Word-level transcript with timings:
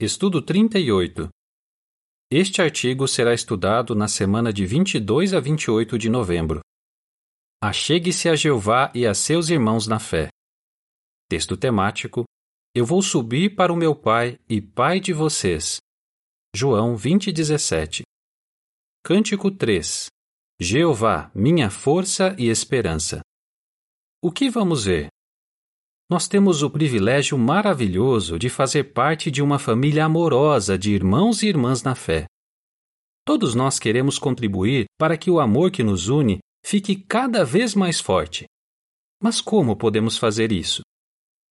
Estudo 0.00 0.40
38. 0.40 1.28
Este 2.30 2.62
artigo 2.62 3.08
será 3.08 3.34
estudado 3.34 3.96
na 3.96 4.06
semana 4.06 4.52
de 4.52 4.64
22 4.64 5.34
a 5.34 5.40
28 5.40 5.98
de 5.98 6.08
novembro. 6.08 6.60
Achegue-se 7.60 8.28
a 8.28 8.36
Jeová 8.36 8.92
e 8.94 9.04
a 9.04 9.12
seus 9.12 9.48
irmãos 9.48 9.88
na 9.88 9.98
fé. 9.98 10.28
Texto 11.28 11.56
temático: 11.56 12.22
Eu 12.72 12.86
vou 12.86 13.02
subir 13.02 13.56
para 13.56 13.72
o 13.72 13.76
meu 13.76 13.92
Pai 13.92 14.38
e 14.48 14.60
Pai 14.60 15.00
de 15.00 15.12
vocês. 15.12 15.78
João 16.54 16.94
20:17. 16.94 18.04
Cântico 19.04 19.50
3. 19.50 20.06
Jeová, 20.60 21.28
minha 21.34 21.70
força 21.70 22.36
e 22.38 22.48
esperança. 22.48 23.20
O 24.22 24.30
que 24.30 24.48
vamos 24.48 24.84
ver? 24.84 25.08
Nós 26.10 26.26
temos 26.26 26.62
o 26.62 26.70
privilégio 26.70 27.36
maravilhoso 27.36 28.38
de 28.38 28.48
fazer 28.48 28.94
parte 28.94 29.30
de 29.30 29.42
uma 29.42 29.58
família 29.58 30.06
amorosa 30.06 30.78
de 30.78 30.90
irmãos 30.90 31.42
e 31.42 31.48
irmãs 31.48 31.82
na 31.82 31.94
fé. 31.94 32.24
Todos 33.26 33.54
nós 33.54 33.78
queremos 33.78 34.18
contribuir 34.18 34.86
para 34.98 35.18
que 35.18 35.30
o 35.30 35.38
amor 35.38 35.70
que 35.70 35.82
nos 35.82 36.08
une 36.08 36.38
fique 36.64 36.96
cada 36.96 37.44
vez 37.44 37.74
mais 37.74 38.00
forte. 38.00 38.46
Mas 39.22 39.42
como 39.42 39.76
podemos 39.76 40.16
fazer 40.16 40.50
isso? 40.50 40.80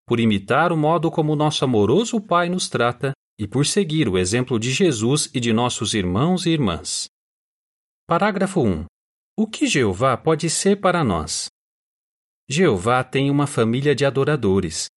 Por 0.08 0.20
imitar 0.20 0.72
o 0.72 0.78
modo 0.78 1.12
como 1.12 1.36
nosso 1.36 1.64
amoroso 1.64 2.20
Pai 2.20 2.50
nos 2.50 2.68
trata 2.68 3.12
e 3.40 3.48
por 3.48 3.64
seguir 3.64 4.10
o 4.10 4.18
exemplo 4.18 4.60
de 4.60 4.72
Jesus 4.72 5.30
e 5.36 5.40
de 5.40 5.54
nossos 5.54 5.94
irmãos 5.94 6.48
e 6.48 6.50
irmãs. 6.50 7.08
Parágrafo 8.08 8.62
1. 8.62 8.86
O 9.38 9.46
que 9.46 9.68
Jeová 9.68 10.18
pode 10.18 10.50
ser 10.50 10.78
para 10.78 11.04
nós? 11.04 11.48
Jeová 12.50 13.04
tem 13.04 13.30
uma 13.30 13.46
família 13.46 13.94
de 13.94 14.06
adoradores. 14.06 14.88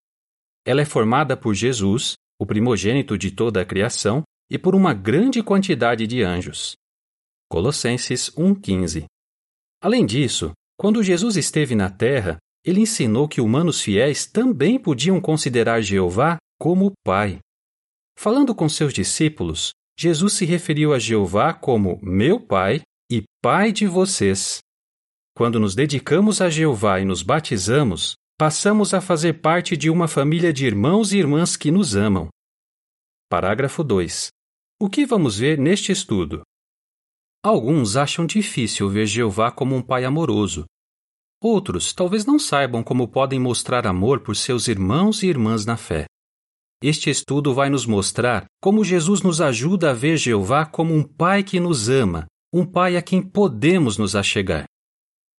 Ela 0.64 0.82
é 0.82 0.84
formada 0.84 1.36
por 1.36 1.54
Jesus, 1.54 2.14
o 2.40 2.46
primogênito 2.46 3.18
de 3.18 3.30
toda 3.30 3.60
a 3.60 3.64
criação, 3.64 4.22
e 4.48 4.58
por 4.58 4.74
uma 4.74 4.94
grande 4.94 5.42
quantidade 5.42 6.06
de 6.06 6.22
anjos. 6.22 6.74
Colossenses 7.48 8.30
1,15 8.30 9.06
Além 9.82 10.06
disso, 10.06 10.52
quando 10.78 11.02
Jesus 11.02 11.36
esteve 11.36 11.74
na 11.74 11.90
terra, 11.90 12.38
ele 12.64 12.80
ensinou 12.80 13.26
que 13.26 13.40
humanos 13.40 13.80
fiéis 13.80 14.26
também 14.26 14.78
podiam 14.78 15.20
considerar 15.20 15.80
Jeová 15.80 16.36
como 16.58 16.92
Pai. 17.04 17.38
Falando 18.16 18.54
com 18.54 18.68
seus 18.68 18.92
discípulos, 18.92 19.70
Jesus 19.98 20.34
se 20.34 20.44
referiu 20.44 20.92
a 20.92 20.98
Jeová 20.98 21.52
como 21.52 21.98
meu 22.02 22.38
Pai 22.38 22.82
e 23.10 23.22
Pai 23.42 23.72
de 23.72 23.86
vocês. 23.86 24.60
Quando 25.40 25.58
nos 25.58 25.74
dedicamos 25.74 26.42
a 26.42 26.50
Jeová 26.50 27.00
e 27.00 27.04
nos 27.06 27.22
batizamos, 27.22 28.12
passamos 28.36 28.92
a 28.92 29.00
fazer 29.00 29.40
parte 29.40 29.74
de 29.74 29.88
uma 29.88 30.06
família 30.06 30.52
de 30.52 30.66
irmãos 30.66 31.14
e 31.14 31.16
irmãs 31.16 31.56
que 31.56 31.70
nos 31.70 31.96
amam. 31.96 32.28
Parágrafo 33.26 33.82
2. 33.82 34.28
O 34.78 34.90
que 34.90 35.06
vamos 35.06 35.38
ver 35.38 35.56
neste 35.56 35.92
estudo? 35.92 36.42
Alguns 37.42 37.96
acham 37.96 38.26
difícil 38.26 38.90
ver 38.90 39.06
Jeová 39.06 39.50
como 39.50 39.74
um 39.74 39.80
pai 39.80 40.04
amoroso. 40.04 40.66
Outros 41.42 41.94
talvez 41.94 42.26
não 42.26 42.38
saibam 42.38 42.84
como 42.84 43.08
podem 43.08 43.40
mostrar 43.40 43.86
amor 43.86 44.20
por 44.20 44.36
seus 44.36 44.68
irmãos 44.68 45.22
e 45.22 45.28
irmãs 45.28 45.64
na 45.64 45.78
fé. 45.78 46.04
Este 46.84 47.08
estudo 47.08 47.54
vai 47.54 47.70
nos 47.70 47.86
mostrar 47.86 48.44
como 48.60 48.84
Jesus 48.84 49.22
nos 49.22 49.40
ajuda 49.40 49.88
a 49.92 49.94
ver 49.94 50.18
Jeová 50.18 50.66
como 50.66 50.92
um 50.92 51.02
pai 51.02 51.42
que 51.42 51.58
nos 51.58 51.88
ama, 51.88 52.26
um 52.52 52.66
pai 52.66 52.98
a 52.98 53.00
quem 53.00 53.22
podemos 53.22 53.96
nos 53.96 54.14
achegar. 54.14 54.69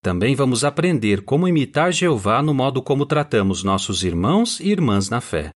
Também 0.02 0.34
vamos 0.34 0.64
aprender 0.64 1.24
como 1.24 1.46
imitar 1.46 1.92
Jeová 1.92 2.42
no 2.42 2.52
modo 2.52 2.82
como 2.82 3.06
tratamos 3.06 3.62
nossos 3.62 4.02
irmãos 4.02 4.58
e 4.58 4.68
irmãs 4.68 5.08
na 5.08 5.20
fé. 5.20 5.52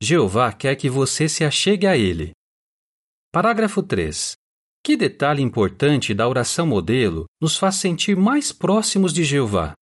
Jeová 0.00 0.52
quer 0.52 0.76
que 0.76 0.88
você 0.88 1.28
se 1.28 1.42
achegue 1.42 1.88
a 1.88 1.96
Ele. 1.96 2.30
Parágrafo 3.32 3.82
3. 3.82 4.36
Que 4.80 4.96
detalhe 4.96 5.42
importante 5.42 6.14
da 6.14 6.28
oração 6.28 6.68
modelo 6.68 7.26
nos 7.42 7.56
faz 7.56 7.74
sentir 7.74 8.16
mais 8.16 8.52
próximos 8.52 9.12
de 9.12 9.24
Jeová? 9.24 9.74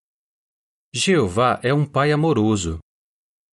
Jeová 0.96 1.60
é 1.62 1.74
um 1.74 1.86
Pai 1.86 2.14
amoroso. 2.14 2.80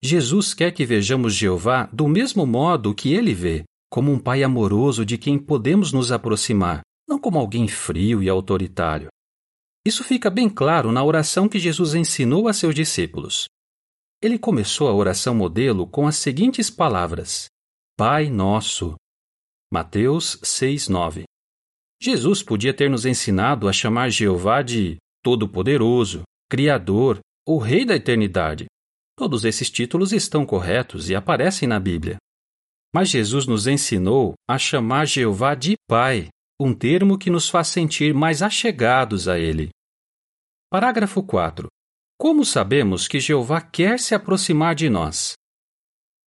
Jesus 0.03 0.53
quer 0.53 0.71
que 0.71 0.85
vejamos 0.85 1.33
Jeová 1.33 1.89
do 1.91 2.07
mesmo 2.07 2.45
modo 2.45 2.93
que 2.93 3.15
ele 3.15 3.33
vê, 3.33 3.63
como 3.89 4.11
um 4.11 4.19
Pai 4.19 4.43
amoroso 4.43 5.03
de 5.03 5.17
quem 5.17 5.39
podemos 5.39 5.91
nos 5.91 6.11
aproximar, 6.11 6.81
não 7.07 7.17
como 7.17 7.39
alguém 7.39 7.67
frio 7.67 8.21
e 8.21 8.29
autoritário. 8.29 9.09
Isso 9.85 10.03
fica 10.03 10.29
bem 10.29 10.49
claro 10.49 10.91
na 10.91 11.03
oração 11.03 11.47
que 11.47 11.59
Jesus 11.59 11.93
ensinou 11.93 12.47
a 12.47 12.53
seus 12.53 12.75
discípulos. 12.75 13.47
Ele 14.21 14.37
começou 14.37 14.89
a 14.89 14.93
oração 14.93 15.33
modelo 15.33 15.87
com 15.87 16.05
as 16.05 16.17
seguintes 16.17 16.69
palavras: 16.69 17.47
Pai 17.97 18.29
Nosso. 18.29 18.95
Mateus 19.71 20.37
6:9. 20.43 21.23
Jesus 22.01 22.41
podia 22.41 22.73
ter 22.73 22.89
nos 22.89 23.05
ensinado 23.05 23.67
a 23.67 23.73
chamar 23.73 24.09
Jeová 24.09 24.61
de 24.61 24.97
Todo-Poderoso, 25.23 26.23
Criador 26.49 27.19
ou 27.45 27.57
Rei 27.57 27.85
da 27.85 27.95
Eternidade. 27.95 28.65
Todos 29.17 29.43
esses 29.43 29.69
títulos 29.69 30.13
estão 30.13 30.45
corretos 30.45 31.09
e 31.09 31.15
aparecem 31.15 31.67
na 31.67 31.79
Bíblia. 31.79 32.17
Mas 32.93 33.09
Jesus 33.09 33.45
nos 33.45 33.67
ensinou 33.67 34.33
a 34.49 34.57
chamar 34.57 35.05
Jeová 35.05 35.55
de 35.55 35.75
Pai, 35.87 36.29
um 36.61 36.73
termo 36.73 37.17
que 37.17 37.29
nos 37.29 37.49
faz 37.49 37.69
sentir 37.69 38.13
mais 38.13 38.41
achegados 38.41 39.29
a 39.29 39.39
Ele. 39.39 39.69
Parágrafo 40.69 41.23
4. 41.23 41.67
Como 42.17 42.43
sabemos 42.43 43.07
que 43.07 43.17
Jeová 43.17 43.61
quer 43.61 43.97
se 43.97 44.13
aproximar 44.13 44.75
de 44.75 44.89
nós? 44.89 45.35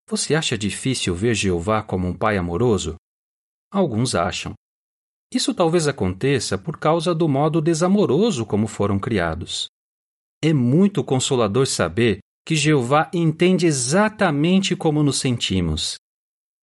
Você 0.09 0.35
acha 0.35 0.57
difícil 0.57 1.15
ver 1.15 1.35
Jeová 1.35 1.83
como 1.83 2.09
um 2.09 2.17
pai 2.17 2.39
amoroso? 2.39 2.97
Alguns 3.71 4.15
acham. 4.15 4.55
Isso 5.33 5.55
talvez 5.55 5.87
aconteça 5.87 6.57
por 6.57 6.79
causa 6.79 7.15
do 7.15 7.29
modo 7.29 7.61
desamoroso 7.61 8.47
como 8.47 8.67
foram 8.67 8.99
criados. 8.99 9.67
É 10.43 10.53
muito 10.53 11.05
consolador 11.05 11.67
saber 11.67 12.21
que 12.45 12.57
Jeová 12.57 13.11
entende 13.13 13.67
exatamente 13.67 14.75
como 14.75 15.03
nos 15.03 15.19
sentimos. 15.21 15.97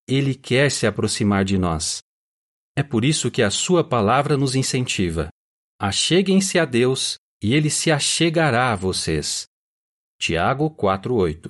Ele 0.09 0.35
quer 0.35 0.71
se 0.71 0.87
aproximar 0.87 1.45
de 1.45 1.59
nós. 1.59 2.01
É 2.79 2.83
por 2.85 3.05
isso 3.05 3.29
que 3.29 3.43
a 3.43 3.51
Sua 3.51 3.83
palavra 3.83 4.37
nos 4.37 4.55
incentiva. 4.55 5.31
Acheguem-se 5.81 6.61
a 6.61 6.65
Deus 6.65 7.17
e 7.43 7.53
Ele 7.53 7.71
se 7.71 7.91
achegará 7.91 8.73
a 8.73 8.77
vocês. 8.77 9.47
Tiago 10.17 10.71
4,8 10.71 11.49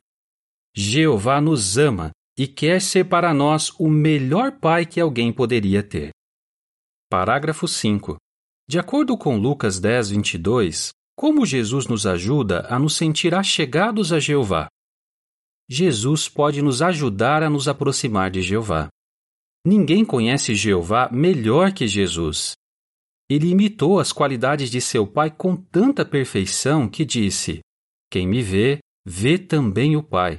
Jeová 0.74 1.38
nos 1.38 1.76
ama 1.76 2.12
e 2.34 2.48
quer 2.48 2.80
ser 2.80 3.10
para 3.10 3.34
nós 3.34 3.68
o 3.78 3.90
melhor 3.90 4.58
pai 4.58 4.86
que 4.86 4.98
alguém 4.98 5.30
poderia 5.30 5.82
ter. 5.82 6.12
Parágrafo 7.10 7.68
5. 7.68 8.16
De 8.66 8.78
acordo 8.78 9.14
com 9.18 9.36
Lucas 9.36 9.78
10, 9.78 10.08
22, 10.08 10.92
como 11.14 11.44
Jesus 11.44 11.86
nos 11.86 12.06
ajuda 12.06 12.66
a 12.70 12.78
nos 12.78 12.96
sentir 12.96 13.34
achegados 13.34 14.14
a 14.14 14.18
Jeová? 14.18 14.66
Jesus 15.68 16.26
pode 16.26 16.62
nos 16.62 16.80
ajudar 16.80 17.42
a 17.42 17.50
nos 17.50 17.68
aproximar 17.68 18.30
de 18.30 18.40
Jeová. 18.40 18.88
Ninguém 19.68 20.02
conhece 20.02 20.54
Jeová 20.54 21.10
melhor 21.12 21.74
que 21.74 21.86
Jesus. 21.86 22.52
Ele 23.28 23.50
imitou 23.50 24.00
as 24.00 24.12
qualidades 24.12 24.70
de 24.70 24.80
seu 24.80 25.06
Pai 25.06 25.30
com 25.30 25.54
tanta 25.54 26.06
perfeição 26.06 26.88
que 26.88 27.04
disse: 27.04 27.60
Quem 28.10 28.26
me 28.26 28.40
vê, 28.40 28.78
vê 29.06 29.36
também 29.36 29.94
o 29.94 30.02
Pai. 30.02 30.38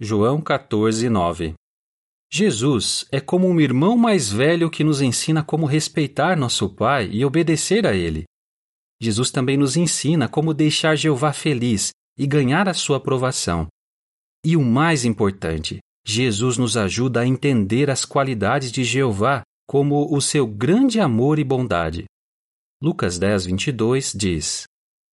João 0.00 0.40
14, 0.40 1.08
9. 1.08 1.54
Jesus 2.28 3.06
é 3.12 3.20
como 3.20 3.46
um 3.46 3.60
irmão 3.60 3.96
mais 3.96 4.32
velho 4.32 4.68
que 4.68 4.82
nos 4.82 5.00
ensina 5.00 5.44
como 5.44 5.64
respeitar 5.64 6.36
nosso 6.36 6.68
Pai 6.68 7.08
e 7.08 7.24
obedecer 7.24 7.86
a 7.86 7.94
Ele. 7.94 8.24
Jesus 9.00 9.30
também 9.30 9.56
nos 9.56 9.76
ensina 9.76 10.28
como 10.28 10.52
deixar 10.52 10.96
Jeová 10.96 11.32
feliz 11.32 11.92
e 12.18 12.26
ganhar 12.26 12.68
a 12.68 12.74
sua 12.74 12.96
aprovação. 12.96 13.68
E 14.44 14.56
o 14.56 14.60
mais 14.60 15.04
importante, 15.04 15.78
Jesus 16.04 16.56
nos 16.56 16.76
ajuda 16.76 17.20
a 17.20 17.26
entender 17.26 17.90
as 17.90 18.04
qualidades 18.04 18.72
de 18.72 18.84
Jeová 18.84 19.42
como 19.68 20.14
o 20.14 20.20
seu 20.20 20.46
grande 20.46 20.98
amor 20.98 21.38
e 21.38 21.44
bondade. 21.44 22.04
Lucas 22.82 23.18
10, 23.18 23.46
22 23.46 24.12
diz: 24.12 24.64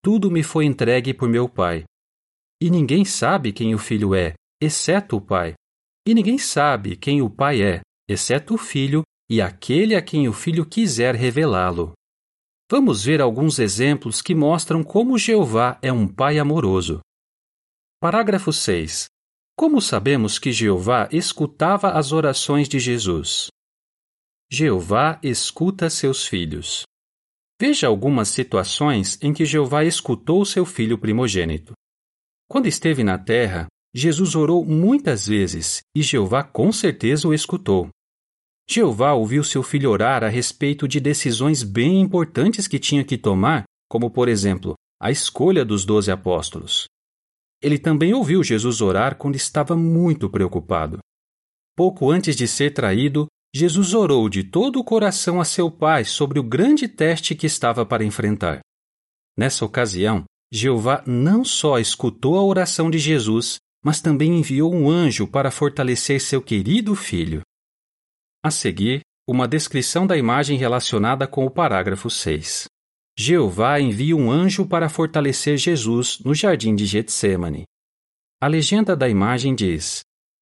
Tudo 0.01 0.31
me 0.31 0.41
foi 0.41 0.65
entregue 0.65 1.13
por 1.13 1.29
meu 1.29 1.49
Pai. 1.49 1.83
E 2.61 2.69
ninguém 2.69 3.05
sabe 3.05 3.53
quem 3.53 3.75
o 3.75 3.77
Filho 3.77 4.15
é, 4.15 4.33
exceto 4.61 5.17
o 5.17 5.21
Pai. 5.21 5.53
E 6.07 6.13
ninguém 6.13 6.37
sabe 6.37 6.95
quem 6.95 7.21
o 7.21 7.29
Pai 7.29 7.61
é, 7.61 7.81
exceto 8.09 8.55
o 8.55 8.57
Filho 8.57 9.03
e 9.29 9.41
aquele 9.41 9.95
a 9.95 10.01
quem 10.01 10.27
o 10.27 10.33
Filho 10.33 10.65
quiser 10.65 11.13
revelá-lo. 11.13 11.91
Vamos 12.71 13.03
ver 13.03 13.21
alguns 13.21 13.59
exemplos 13.59 14.21
que 14.21 14.33
mostram 14.33 14.83
como 14.83 15.17
Jeová 15.17 15.77
é 15.81 15.91
um 15.91 16.07
Pai 16.07 16.39
amoroso. 16.39 16.99
Parágrafo 17.99 18.51
6. 18.51 19.07
Como 19.59 19.81
sabemos 19.81 20.37
que 20.37 20.51
Jeová 20.51 21.09
escutava 21.11 21.93
as 21.93 22.11
orações 22.11 22.69
de 22.69 22.77
Jesus? 22.77 23.47
Jeová 24.51 25.19
escuta 25.23 25.89
seus 25.89 26.27
filhos. 26.27 26.83
Veja 27.59 27.87
algumas 27.87 28.27
situações 28.27 29.17
em 29.19 29.33
que 29.33 29.45
Jeová 29.45 29.83
escutou 29.83 30.45
seu 30.45 30.63
filho 30.63 30.95
primogênito. 30.95 31.73
Quando 32.47 32.67
esteve 32.67 33.03
na 33.03 33.17
terra, 33.17 33.65
Jesus 33.95 34.35
orou 34.35 34.63
muitas 34.63 35.25
vezes 35.25 35.79
e 35.95 36.03
Jeová 36.03 36.43
com 36.43 36.71
certeza 36.71 37.27
o 37.27 37.33
escutou. 37.33 37.89
Jeová 38.69 39.13
ouviu 39.13 39.43
seu 39.43 39.63
filho 39.63 39.89
orar 39.89 40.23
a 40.23 40.29
respeito 40.29 40.87
de 40.87 40.99
decisões 40.99 41.63
bem 41.63 41.99
importantes 41.99 42.67
que 42.67 42.77
tinha 42.77 43.03
que 43.03 43.17
tomar, 43.17 43.63
como, 43.89 44.11
por 44.11 44.29
exemplo, 44.29 44.75
a 45.01 45.09
escolha 45.09 45.65
dos 45.65 45.83
doze 45.83 46.11
apóstolos. 46.11 46.85
Ele 47.61 47.79
também 47.79 48.13
ouviu 48.13 48.43
Jesus 48.43 48.81
orar 48.81 49.15
quando 49.17 49.35
estava 49.35 49.75
muito 49.75 50.29
preocupado. 50.29 50.99
Pouco 51.75 52.11
antes 52.11 52.35
de 52.35 52.47
ser 52.47 52.71
traído, 52.71 53.27
Jesus 53.55 53.93
orou 53.93 54.29
de 54.29 54.43
todo 54.43 54.79
o 54.79 54.83
coração 54.83 55.39
a 55.39 55.45
seu 55.45 55.71
pai 55.71 56.03
sobre 56.05 56.39
o 56.39 56.43
grande 56.43 56.87
teste 56.87 57.33
que 57.35 57.47
estava 57.47 57.85
para 57.85 58.03
enfrentar. 58.03 58.59
Nessa 59.37 59.65
ocasião, 59.65 60.23
Jeová 60.51 61.03
não 61.05 61.43
só 61.43 61.79
escutou 61.79 62.37
a 62.37 62.43
oração 62.43 62.89
de 62.89 62.97
Jesus, 62.97 63.57
mas 63.83 64.01
também 64.01 64.37
enviou 64.37 64.73
um 64.73 64.89
anjo 64.89 65.27
para 65.27 65.51
fortalecer 65.51 66.19
seu 66.21 66.41
querido 66.41 66.95
filho. 66.95 67.41
A 68.43 68.51
seguir, 68.51 69.01
uma 69.27 69.47
descrição 69.47 70.07
da 70.07 70.17
imagem 70.17 70.57
relacionada 70.57 71.27
com 71.27 71.45
o 71.45 71.51
parágrafo 71.51 72.09
6. 72.09 72.65
Jeová 73.19 73.79
envia 73.79 74.15
um 74.15 74.29
anjo 74.29 74.67
para 74.67 74.87
fortalecer 74.87 75.57
Jesus 75.57 76.19
no 76.19 76.35
jardim 76.35 76.75
de 76.75 76.85
Getsemane. 76.85 77.65
A 78.39 78.45
legenda 78.45 78.95
da 78.95 79.09
imagem 79.09 79.55
diz: 79.55 80.01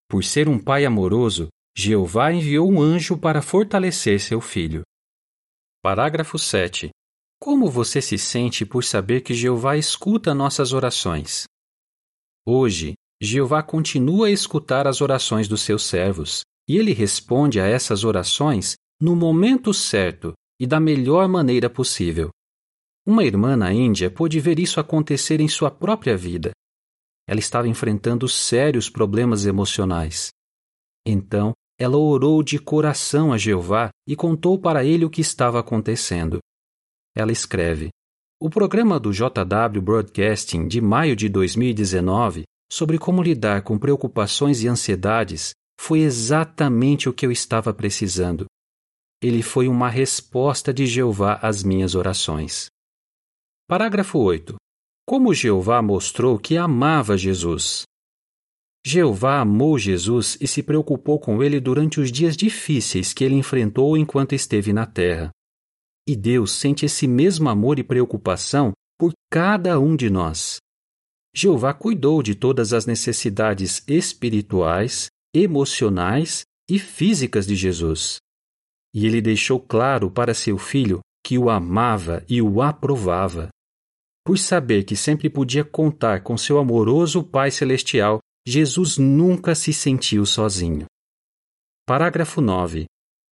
Por 0.10 0.26
ser 0.26 0.50
um 0.50 0.60
pai 0.60 0.84
amoroso, 0.86 1.48
Jeová 1.78 2.34
enviou 2.34 2.70
um 2.70 2.82
anjo 2.82 3.18
para 3.18 3.42
fortalecer 3.42 4.20
seu 4.20 4.42
filho. 4.42 4.84
Parágrafo 5.82 6.38
7. 6.38 6.90
Como 7.40 7.70
você 7.70 8.02
se 8.02 8.18
sente 8.18 8.66
por 8.66 8.84
saber 8.84 9.22
que 9.22 9.34
Jeová 9.34 9.78
escuta 9.78 10.34
nossas 10.34 10.74
orações? 10.74 11.46
Hoje, 12.46 12.94
Jeová 13.22 13.64
continua 13.64 14.28
a 14.28 14.32
escutar 14.32 14.86
as 14.86 15.00
orações 15.00 15.48
dos 15.48 15.62
seus 15.62 15.84
servos, 15.84 16.42
e 16.68 16.76
ele 16.76 16.92
responde 16.92 17.58
a 17.58 17.66
essas 17.66 18.04
orações 18.04 18.76
no 19.00 19.16
momento 19.16 19.74
certo 19.74 20.34
e 20.60 20.68
da 20.68 20.80
melhor 20.80 21.28
maneira 21.30 21.70
possível. 21.70 22.32
Uma 23.08 23.24
irmã 23.24 23.56
na 23.56 23.72
Índia 23.72 24.10
pôde 24.10 24.40
ver 24.40 24.58
isso 24.58 24.80
acontecer 24.80 25.40
em 25.40 25.48
sua 25.48 25.70
própria 25.70 26.18
vida. 26.18 26.52
Ela 27.28 27.40
estava 27.40 27.68
enfrentando 27.68 28.28
sérios 28.28 28.90
problemas 28.90 29.46
emocionais. 29.46 30.30
Então, 31.06 31.54
ela 31.80 31.98
orou 31.98 32.42
de 32.42 32.58
coração 32.58 33.32
a 33.32 33.38
Jeová 33.38 33.90
e 34.08 34.16
contou 34.16 34.58
para 34.58 34.84
ele 34.84 35.06
o 35.06 35.10
que 35.10 35.22
estava 35.22 35.60
acontecendo. 35.60 36.40
Ela 37.16 37.32
escreve: 37.32 37.90
O 38.42 38.50
programa 38.50 39.00
do 39.00 39.12
JW 39.12 39.82
Broadcasting 39.84 40.68
de 40.68 40.82
maio 40.82 41.16
de 41.16 41.30
2019 41.30 42.44
sobre 42.72 42.98
como 42.98 43.22
lidar 43.22 43.62
com 43.62 43.78
preocupações 43.78 44.64
e 44.64 44.68
ansiedades 44.68 45.52
foi 45.80 46.00
exatamente 46.00 47.08
o 47.08 47.14
que 47.14 47.26
eu 47.26 47.32
estava 47.32 47.72
precisando. 47.72 48.46
Ele 49.22 49.44
foi 49.44 49.68
uma 49.68 49.90
resposta 49.90 50.74
de 50.74 50.88
Jeová 50.88 51.36
às 51.42 51.62
minhas 51.62 51.94
orações. 51.94 52.68
Parágrafo 53.68 54.20
8. 54.20 54.58
Como 55.08 55.34
Jeová 55.34 55.82
mostrou 55.82 56.38
que 56.38 56.56
amava 56.56 57.18
Jesus? 57.18 57.82
Jeová 58.86 59.40
amou 59.40 59.80
Jesus 59.80 60.38
e 60.40 60.48
se 60.48 60.62
preocupou 60.62 61.20
com 61.20 61.42
ele 61.42 61.60
durante 61.60 62.00
os 62.00 62.12
dias 62.12 62.38
difíceis 62.38 63.12
que 63.12 63.24
ele 63.24 63.34
enfrentou 63.34 63.98
enquanto 63.98 64.36
esteve 64.36 64.72
na 64.72 64.86
terra. 64.86 65.32
E 66.08 66.16
Deus 66.16 66.52
sente 66.52 66.86
esse 66.86 67.08
mesmo 67.08 67.50
amor 67.50 67.80
e 67.80 67.84
preocupação 67.84 68.72
por 69.00 69.14
cada 69.32 69.80
um 69.80 69.96
de 69.96 70.12
nós. 70.12 70.58
Jeová 71.36 71.74
cuidou 71.74 72.22
de 72.22 72.36
todas 72.36 72.72
as 72.72 72.86
necessidades 72.86 73.84
espirituais, 73.88 75.08
emocionais 75.34 76.44
e 76.70 76.78
físicas 76.78 77.48
de 77.48 77.56
Jesus. 77.56 78.18
E 78.94 79.08
ele 79.08 79.24
deixou 79.24 79.60
claro 79.60 80.12
para 80.12 80.36
seu 80.36 80.56
filho 80.60 81.00
que 81.26 81.40
o 81.40 81.50
amava 81.50 82.24
e 82.30 82.40
o 82.44 82.62
aprovava. 82.62 83.50
Por 84.26 84.40
saber 84.40 84.84
que 84.84 84.96
sempre 84.96 85.30
podia 85.30 85.64
contar 85.64 86.24
com 86.24 86.36
seu 86.36 86.58
amoroso 86.58 87.24
Pai 87.24 87.52
Celestial, 87.52 88.18
Jesus 88.48 88.98
nunca 88.98 89.54
se 89.54 89.72
sentiu 89.72 90.26
sozinho. 90.26 90.88
Parágrafo 91.86 92.42
9. 92.42 92.88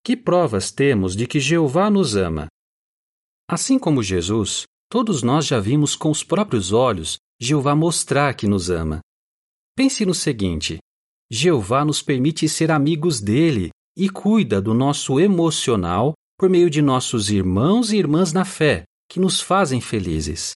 Que 0.05 0.15
provas 0.15 0.71
temos 0.71 1.15
de 1.15 1.25
que 1.25 1.39
Jeová 1.39 1.89
nos 1.89 2.15
ama? 2.15 2.47
Assim 3.49 3.79
como 3.79 4.03
Jesus, 4.03 4.65
todos 4.87 5.23
nós 5.23 5.47
já 5.47 5.59
vimos 5.59 5.95
com 5.95 6.11
os 6.11 6.23
próprios 6.23 6.71
olhos 6.71 7.17
Jeová 7.41 7.75
mostrar 7.75 8.35
que 8.35 8.45
nos 8.45 8.69
ama. 8.69 8.99
Pense 9.75 10.05
no 10.05 10.13
seguinte: 10.13 10.77
Jeová 11.31 11.83
nos 11.83 12.03
permite 12.03 12.47
ser 12.47 12.69
amigos 12.69 13.19
dele 13.19 13.71
e 13.97 14.09
cuida 14.09 14.61
do 14.61 14.75
nosso 14.75 15.19
emocional 15.19 16.13
por 16.37 16.49
meio 16.49 16.69
de 16.69 16.83
nossos 16.83 17.31
irmãos 17.31 17.91
e 17.91 17.97
irmãs 17.97 18.31
na 18.31 18.45
fé, 18.45 18.83
que 19.09 19.19
nos 19.19 19.41
fazem 19.41 19.81
felizes. 19.81 20.53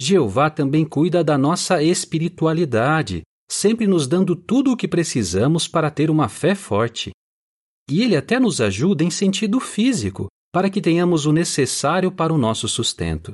Jeová 0.00 0.50
também 0.50 0.84
cuida 0.84 1.22
da 1.22 1.38
nossa 1.38 1.82
espiritualidade, 1.82 3.22
sempre 3.50 3.86
nos 3.86 4.06
dando 4.06 4.34
tudo 4.34 4.72
o 4.72 4.76
que 4.76 4.88
precisamos 4.88 5.68
para 5.68 5.90
ter 5.90 6.10
uma 6.10 6.28
fé 6.28 6.54
forte. 6.54 7.10
E 7.88 8.02
ele 8.02 8.16
até 8.16 8.40
nos 8.40 8.60
ajuda 8.60 9.04
em 9.04 9.10
sentido 9.10 9.60
físico, 9.60 10.28
para 10.52 10.70
que 10.70 10.80
tenhamos 10.80 11.26
o 11.26 11.32
necessário 11.32 12.10
para 12.10 12.32
o 12.32 12.38
nosso 12.38 12.68
sustento. 12.68 13.32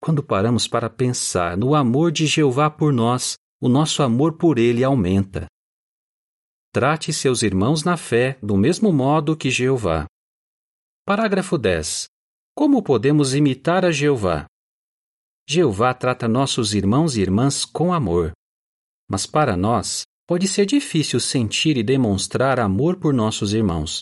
Quando 0.00 0.22
paramos 0.22 0.68
para 0.68 0.88
pensar 0.88 1.56
no 1.56 1.74
amor 1.74 2.12
de 2.12 2.26
Jeová 2.26 2.70
por 2.70 2.92
nós, 2.92 3.36
o 3.60 3.68
nosso 3.68 4.02
amor 4.02 4.34
por 4.34 4.58
ele 4.58 4.84
aumenta. 4.84 5.46
Trate 6.72 7.12
seus 7.12 7.42
irmãos 7.42 7.84
na 7.84 7.96
fé 7.96 8.38
do 8.42 8.56
mesmo 8.56 8.92
modo 8.92 9.36
que 9.36 9.50
Jeová. 9.50 10.06
Parágrafo 11.06 11.56
10. 11.56 12.06
Como 12.54 12.82
podemos 12.82 13.34
imitar 13.34 13.84
a 13.84 13.90
Jeová? 13.90 14.46
Jeová 15.48 15.94
trata 15.94 16.26
nossos 16.26 16.74
irmãos 16.74 17.16
e 17.16 17.20
irmãs 17.20 17.64
com 17.64 17.92
amor. 17.92 18.32
Mas 19.08 19.26
para 19.26 19.56
nós, 19.56 20.02
pode 20.26 20.48
ser 20.48 20.66
difícil 20.66 21.20
sentir 21.20 21.76
e 21.76 21.84
demonstrar 21.84 22.58
amor 22.58 22.96
por 22.96 23.14
nossos 23.14 23.54
irmãos. 23.54 24.00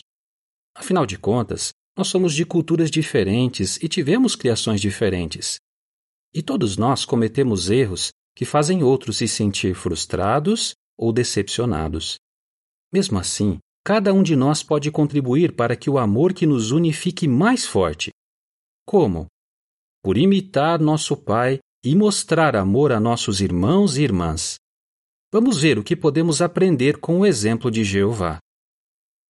Afinal 0.73 1.05
de 1.05 1.19
contas, 1.19 1.71
nós 1.95 2.07
somos 2.07 2.33
de 2.33 2.45
culturas 2.45 2.89
diferentes 2.89 3.77
e 3.77 3.87
tivemos 3.87 4.35
criações 4.35 4.81
diferentes. 4.81 5.57
E 6.33 6.41
todos 6.41 6.77
nós 6.77 7.05
cometemos 7.05 7.69
erros 7.69 8.09
que 8.35 8.43
fazem 8.43 8.83
outros 8.83 9.17
se 9.17 9.27
sentir 9.27 9.75
frustrados 9.75 10.73
ou 10.97 11.13
decepcionados. 11.13 12.15
Mesmo 12.91 13.19
assim, 13.19 13.59
cada 13.83 14.11
um 14.11 14.23
de 14.23 14.35
nós 14.35 14.63
pode 14.63 14.89
contribuir 14.89 15.55
para 15.55 15.75
que 15.75 15.91
o 15.91 15.99
amor 15.99 16.33
que 16.33 16.47
nos 16.47 16.71
une 16.71 16.91
fique 16.91 17.27
mais 17.27 17.65
forte. 17.67 18.09
Como? 18.83 19.27
Por 20.05 20.19
imitar 20.19 20.79
nosso 20.79 21.17
Pai 21.17 21.57
e 21.83 21.95
mostrar 21.95 22.55
amor 22.55 22.91
a 22.91 22.99
nossos 22.99 23.41
irmãos 23.41 23.97
e 23.97 24.03
irmãs. 24.03 24.57
Vamos 25.33 25.59
ver 25.59 25.79
o 25.79 25.83
que 25.83 25.95
podemos 25.95 26.43
aprender 26.43 26.99
com 26.99 27.21
o 27.21 27.25
exemplo 27.25 27.71
de 27.71 27.83
Jeová. 27.83 28.37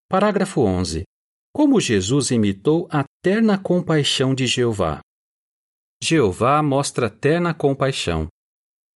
Parágrafo 0.10 0.60
11 0.60 1.06
como 1.54 1.80
Jesus 1.80 2.32
imitou 2.32 2.90
a 2.92 3.06
terna 3.24 3.58
compaixão 3.58 4.36
de 4.36 4.46
Jeová. 4.46 5.00
Jeová 6.04 6.62
mostra 6.62 7.10
terna 7.10 7.54
compaixão. 7.54 8.28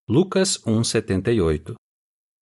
Lucas 0.05 0.61
1:78. 0.65 1.75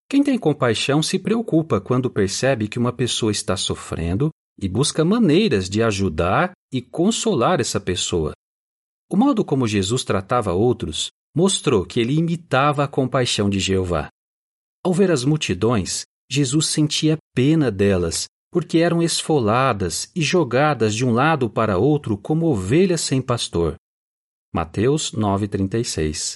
Quem 0.10 0.24
tem 0.24 0.39
compaixão 0.39 1.03
se 1.03 1.20
preocupa 1.20 1.79
quando 1.79 2.10
percebe 2.10 2.67
que 2.67 2.79
uma 2.79 2.91
pessoa 2.91 3.32
está 3.32 3.56
sofrendo 3.56 4.32
e 4.60 4.67
busca 4.67 5.06
maneiras 5.06 5.70
de 5.70 5.84
ajudar 5.84 6.53
e 6.74 6.82
consolar 6.82 7.62
essa 7.62 7.79
pessoa. 7.79 8.34
O 9.10 9.16
modo 9.16 9.44
como 9.46 9.68
Jesus 9.68 10.04
tratava 10.04 10.54
outros 10.54 11.10
mostrou 11.36 11.86
que 11.86 12.00
ele 12.00 12.14
imitava 12.14 12.84
a 12.84 12.88
compaixão 12.88 13.50
de 13.50 13.60
Jeová. 13.60 14.10
Ao 14.84 14.94
ver 14.94 15.12
as 15.12 15.24
multidões, 15.24 16.04
Jesus 16.30 16.68
sentia 16.68 17.18
pena 17.36 17.72
delas 17.72 18.26
porque 18.52 18.80
eram 18.80 19.04
esfoladas 19.04 20.12
e 20.16 20.22
jogadas 20.22 20.96
de 20.96 21.06
um 21.06 21.12
lado 21.12 21.50
para 21.50 21.78
outro 21.78 22.18
como 22.18 22.48
ovelhas 22.48 23.02
sem 23.02 23.22
pastor. 23.22 23.76
Mateus 24.54 25.12
9:36. 25.12 26.36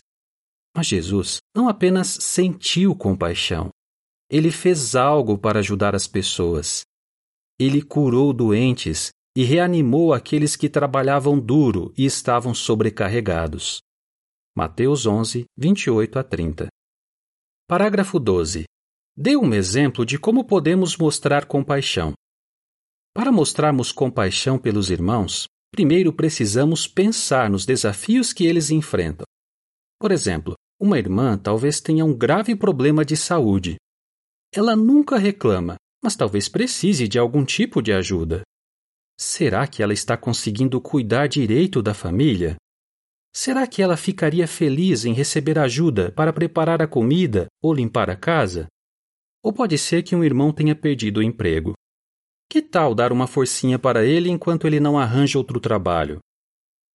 Mas 0.76 0.88
Jesus 0.88 1.40
não 1.56 1.68
apenas 1.68 2.08
sentiu 2.08 2.96
compaixão, 2.96 3.70
ele 4.30 4.50
fez 4.50 4.96
algo 4.96 5.38
para 5.38 5.60
ajudar 5.60 5.94
as 5.94 6.08
pessoas. 6.08 6.84
Ele 7.60 7.82
curou 7.82 8.32
doentes 8.32 9.10
e 9.36 9.44
reanimou 9.44 10.14
aqueles 10.14 10.56
que 10.56 10.70
trabalhavam 10.70 11.40
duro 11.40 11.94
e 11.98 12.06
estavam 12.06 12.54
sobrecarregados. 12.54 13.80
Mateus 14.56 15.06
11, 15.06 15.46
28 15.58 16.20
a 16.20 16.24
30. 16.24 16.68
Parágrafo 17.68 18.20
12. 18.20 18.66
Dê 19.16 19.38
um 19.38 19.54
exemplo 19.54 20.06
de 20.06 20.20
como 20.20 20.46
podemos 20.46 20.98
mostrar 20.98 21.46
compaixão. 21.46 22.14
Para 23.14 23.32
mostrarmos 23.32 23.92
compaixão 23.92 24.58
pelos 24.58 24.90
irmãos, 24.90 25.46
primeiro 25.72 26.12
precisamos 26.12 26.88
pensar 26.88 27.50
nos 27.50 27.66
desafios 27.66 28.34
que 28.34 28.46
eles 28.46 28.72
enfrentam. 28.72 29.26
Por 30.00 30.12
exemplo, 30.12 30.56
Uma 30.82 30.98
irmã 30.98 31.38
talvez 31.38 31.80
tenha 31.80 32.04
um 32.04 32.12
grave 32.12 32.56
problema 32.56 33.06
de 33.06 33.16
saúde. 33.16 33.76
Ela 34.52 34.76
nunca 34.76 35.16
reclama, 35.16 35.76
mas 36.04 36.16
talvez 36.16 36.50
precise 36.50 37.08
de 37.08 37.20
algum 37.20 37.46
tipo 37.46 37.84
de 37.84 37.94
ajuda. 37.94 38.42
Será 39.24 39.68
que 39.68 39.84
ela 39.84 39.94
está 39.94 40.18
conseguindo 40.18 40.82
cuidar 40.82 41.28
direito 41.28 41.80
da 41.80 41.94
família? 41.94 42.56
Será 43.32 43.68
que 43.68 43.80
ela 43.80 43.96
ficaria 43.96 44.48
feliz 44.48 45.06
em 45.06 45.14
receber 45.14 45.60
ajuda 45.60 46.12
para 46.12 46.34
preparar 46.34 46.82
a 46.82 46.88
comida 46.88 47.46
ou 47.62 47.72
limpar 47.72 48.10
a 48.10 48.16
casa? 48.16 48.66
Ou 49.44 49.54
pode 49.54 49.78
ser 49.78 50.02
que 50.02 50.16
um 50.16 50.24
irmão 50.24 50.52
tenha 50.52 50.76
perdido 50.76 51.20
o 51.20 51.24
emprego. 51.24 51.74
Que 52.50 52.64
tal 52.64 52.96
dar 52.96 53.12
uma 53.12 53.28
forcinha 53.28 53.78
para 53.78 54.04
ele 54.04 54.28
enquanto 54.28 54.66
ele 54.66 54.80
não 54.80 54.98
arranja 54.98 55.38
outro 55.38 55.60
trabalho? 55.60 56.18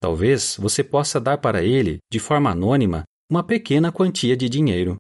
Talvez 0.03 0.57
você 0.57 0.83
possa 0.83 1.21
dar 1.21 1.39
para 1.39 1.63
ele, 1.63 1.99
de 2.11 2.19
forma 2.19 2.51
anônima, 2.51 3.05
uma 3.31 3.45
pequena 3.45 3.93
quantia 3.93 4.37
de 4.37 4.49
dinheiro. 4.49 4.97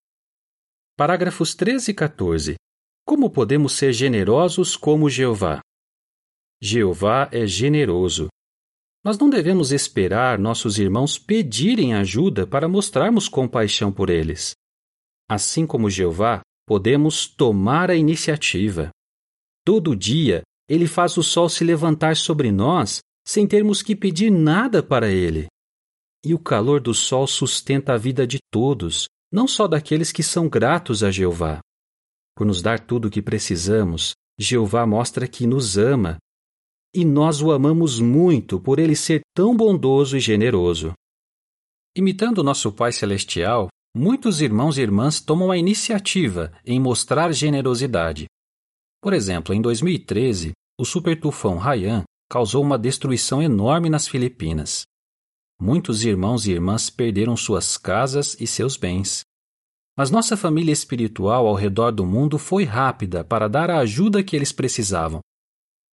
Parágrafos 0.97 1.57
13 1.57 1.91
e 1.91 1.95
14. 1.95 2.55
Como 3.05 3.29
podemos 3.29 3.73
ser 3.73 3.93
generosos 3.93 4.77
como 4.77 5.11
Jeová? 5.11 5.61
Jeová 6.61 7.29
é 7.33 7.47
generoso. 7.47 8.29
Nós 9.05 9.19
não 9.19 9.29
devemos 9.29 9.73
esperar 9.73 10.39
nossos 10.39 10.79
irmãos 10.79 11.19
pedirem 11.19 11.95
ajuda 11.95 12.47
para 12.47 12.69
mostrarmos 12.69 13.29
compaixão 13.29 13.93
por 13.93 14.11
eles. 14.11 14.53
Assim 15.29 15.67
como 15.67 15.91
Jeová, 15.91 16.41
podemos 16.67 17.27
tomar 17.27 17.91
a 17.91 17.95
iniciativa. 17.95 18.91
Todo 19.65 19.95
dia, 19.95 20.43
ele 20.69 20.87
faz 20.87 21.17
o 21.17 21.23
sol 21.23 21.49
se 21.49 21.63
levantar 21.63 22.17
sobre 22.17 22.51
nós 22.51 23.01
sem 23.27 23.47
termos 23.47 23.83
que 23.83 23.97
pedir 23.97 24.31
nada 24.31 24.83
para 24.83 25.11
ele. 25.11 25.47
E 26.25 26.33
o 26.33 26.39
calor 26.39 26.81
do 26.81 26.95
sol 26.95 27.27
sustenta 27.27 27.95
a 27.95 27.97
vida 27.97 28.27
de 28.27 28.39
todos, 28.51 29.07
não 29.33 29.47
só 29.47 29.67
daqueles 29.67 30.13
que 30.13 30.23
são 30.23 30.49
gratos 30.49 31.03
a 31.03 31.11
Jeová. 31.11 31.61
Por 32.37 32.47
nos 32.47 32.63
dar 32.63 32.81
tudo 32.81 33.09
o 33.09 33.11
que 33.11 33.21
precisamos, 33.21 34.13
Jeová 34.39 34.87
mostra 34.87 35.27
que 35.27 35.47
nos 35.47 35.77
ama. 35.77 36.19
E 36.97 37.05
nós 37.05 37.43
o 37.43 37.53
amamos 37.53 38.01
muito 38.01 38.59
por 38.59 38.79
ele 38.79 38.97
ser 38.97 39.21
tão 39.35 39.55
bondoso 39.55 40.17
e 40.17 40.21
generoso. 40.21 40.95
Imitando 41.95 42.43
nosso 42.43 42.73
Pai 42.73 42.91
Celestial, 42.91 43.69
muitos 43.95 44.41
irmãos 44.41 44.79
e 44.79 44.81
irmãs 44.81 45.21
tomam 45.21 45.51
a 45.51 45.59
iniciativa 45.59 46.51
em 46.65 46.81
mostrar 46.81 47.31
generosidade. 47.33 48.25
Por 49.03 49.13
exemplo, 49.13 49.55
em 49.55 49.61
2013, 49.61 50.53
o 50.81 50.87
super 50.87 51.21
tufão 51.21 51.63
Haiyan 51.63 52.03
causou 52.31 52.63
uma 52.63 52.79
destruição 52.79 53.43
enorme 53.43 53.91
nas 53.91 54.09
Filipinas. 54.09 54.87
Muitos 55.61 56.03
irmãos 56.03 56.47
e 56.47 56.53
irmãs 56.53 56.89
perderam 56.89 57.37
suas 57.37 57.77
casas 57.77 58.41
e 58.41 58.47
seus 58.47 58.79
bens. 58.79 59.21
Mas 59.99 60.11
nossa 60.11 60.35
família 60.35 60.73
espiritual 60.73 61.47
ao 61.47 61.55
redor 61.55 61.91
do 61.91 62.07
mundo 62.07 62.39
foi 62.39 62.65
rápida 62.65 63.23
para 63.23 63.51
dar 63.51 63.71
a 63.71 63.81
ajuda 63.81 64.25
que 64.25 64.35
eles 64.35 64.51
precisavam. 64.51 65.21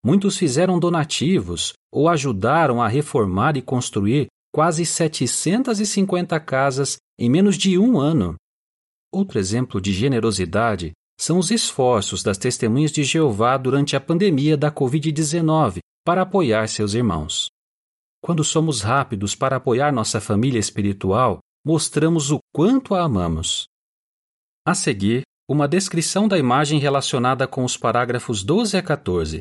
Muitos 0.06 0.38
fizeram 0.38 0.80
donativos 0.80 1.74
ou 1.92 2.10
ajudaram 2.10 2.82
a 2.82 2.88
reformar 2.88 3.56
e 3.56 3.62
construir 3.62 4.28
quase 4.54 4.86
750 4.86 6.40
casas 6.42 6.98
em 7.18 7.30
menos 7.30 7.58
de 7.58 7.78
um 7.78 8.00
ano. 8.00 8.36
Outro 9.12 9.40
exemplo 9.40 9.80
de 9.80 9.94
generosidade 9.94 10.92
são 11.20 11.38
os 11.38 11.52
esforços 11.52 12.22
das 12.22 12.38
testemunhas 12.38 12.92
de 12.92 13.04
Jeová 13.04 13.56
durante 13.58 13.96
a 13.96 14.02
pandemia 14.02 14.58
da 14.58 14.72
Covid-19 14.72 15.80
para 16.04 16.24
apoiar 16.24 16.68
seus 16.68 16.94
irmãos. 16.94 17.48
Quando 18.22 18.44
somos 18.44 18.82
rápidos 18.82 19.36
para 19.36 19.58
apoiar 19.58 19.92
nossa 19.92 20.20
família 20.20 20.60
espiritual, 20.60 21.40
mostramos 21.66 22.32
o 22.32 22.40
quanto 22.54 22.94
a 22.94 23.04
amamos. 23.04 23.66
A 24.66 24.74
seguir, 24.74 25.24
uma 25.50 25.68
descrição 25.68 26.28
da 26.28 26.38
imagem 26.38 26.80
relacionada 26.80 27.48
com 27.48 27.64
os 27.64 27.78
parágrafos 27.78 28.44
12 28.44 28.78
a 28.78 28.82
14. 28.82 29.40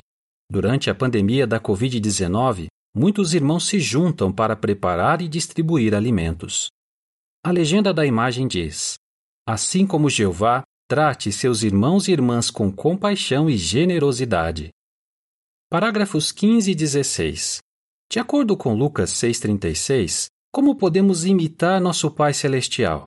Durante 0.53 0.91
a 0.91 0.95
pandemia 0.95 1.47
da 1.47 1.59
Covid-19, 1.59 2.67
muitos 2.95 3.33
irmãos 3.33 3.67
se 3.67 3.81
juntam 3.81 4.31
para 4.31 4.55
preparar 4.55 5.23
e 5.23 5.27
distribuir 5.27 5.95
alimentos. 5.95 6.69
A 7.43 7.51
legenda 7.51 7.91
da 7.91 8.05
imagem 8.05 8.47
diz: 8.47 8.97
Assim 9.49 9.87
como 9.87 10.11
Jeová, 10.11 10.63
trate 10.87 11.33
seus 11.33 11.63
irmãos 11.63 12.07
e 12.07 12.13
irmãs 12.13 12.51
com 12.51 12.71
compaixão 12.71 13.49
e 13.49 13.57
generosidade. 13.57 14.69
Parágrafos 15.71 16.31
15 16.31 16.71
e 16.71 16.75
16. 16.75 17.61
De 18.11 18.19
acordo 18.19 18.55
com 18.55 18.75
Lucas 18.75 19.11
6,36, 19.11 20.27
como 20.53 20.77
podemos 20.77 21.25
imitar 21.25 21.81
nosso 21.81 22.11
Pai 22.11 22.35
Celestial? 22.35 23.05